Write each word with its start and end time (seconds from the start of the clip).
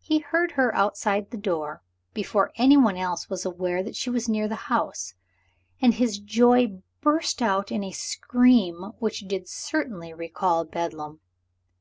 He 0.00 0.18
heard 0.18 0.50
her 0.58 0.74
outside 0.74 1.30
the 1.30 1.36
door, 1.36 1.80
before 2.12 2.50
anyone 2.56 2.96
else 2.96 3.30
was 3.30 3.44
aware 3.46 3.80
that 3.84 3.94
she 3.94 4.10
was 4.10 4.28
near 4.28 4.48
the 4.48 4.56
house; 4.66 5.14
and 5.80 5.94
his 5.94 6.18
joy 6.18 6.82
burst 7.00 7.40
out 7.40 7.70
in 7.70 7.84
a 7.84 7.92
scream 7.92 8.90
which 8.98 9.28
did 9.28 9.48
certainly 9.48 10.12
recall 10.12 10.64
Bedlam. 10.64 11.20